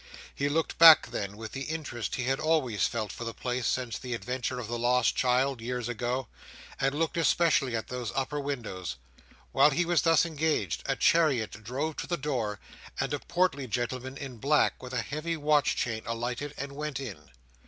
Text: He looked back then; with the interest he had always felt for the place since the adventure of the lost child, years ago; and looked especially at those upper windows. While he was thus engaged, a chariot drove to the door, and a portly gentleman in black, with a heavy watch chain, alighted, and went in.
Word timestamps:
He 0.33 0.49
looked 0.49 0.79
back 0.79 1.11
then; 1.11 1.37
with 1.37 1.51
the 1.51 1.65
interest 1.65 2.15
he 2.15 2.23
had 2.23 2.39
always 2.39 2.87
felt 2.87 3.11
for 3.11 3.23
the 3.23 3.35
place 3.35 3.67
since 3.67 3.99
the 3.99 4.15
adventure 4.15 4.57
of 4.59 4.67
the 4.67 4.79
lost 4.79 5.15
child, 5.15 5.61
years 5.61 5.87
ago; 5.87 6.27
and 6.79 6.95
looked 6.97 7.17
especially 7.17 7.75
at 7.75 7.89
those 7.89 8.11
upper 8.15 8.39
windows. 8.39 8.95
While 9.51 9.69
he 9.69 9.85
was 9.85 10.01
thus 10.01 10.25
engaged, 10.25 10.81
a 10.87 10.95
chariot 10.95 11.63
drove 11.63 11.97
to 11.97 12.07
the 12.07 12.17
door, 12.17 12.59
and 12.99 13.13
a 13.13 13.19
portly 13.19 13.67
gentleman 13.67 14.17
in 14.17 14.37
black, 14.37 14.81
with 14.81 14.93
a 14.93 15.03
heavy 15.03 15.37
watch 15.37 15.75
chain, 15.75 16.01
alighted, 16.07 16.55
and 16.57 16.71
went 16.71 16.99
in. 16.99 17.29